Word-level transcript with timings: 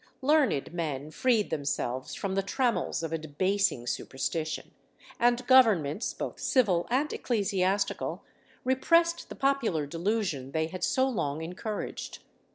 Learned 0.23 0.73
men 0.73 1.11
freed 1.11 1.51
themselves 1.51 2.15
from 2.15 2.33
the 2.33 2.41
trammels 2.41 3.03
of 3.03 3.13
a 3.13 3.19
debasing 3.19 3.85
superstition, 3.85 4.71
and 5.19 5.45
governments, 5.45 6.11
both 6.11 6.39
civil 6.39 6.87
and 6.89 7.13
ecclesiastical, 7.13 8.23
repressed 8.63 9.29
the 9.29 9.35
popular 9.35 9.85
delusion 9.85 10.53
they 10.53 10.65
had 10.65 10.83
so 10.83 11.07
long 11.07 11.43
encouraged. 11.43 12.17